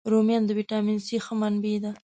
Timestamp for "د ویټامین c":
0.45-1.07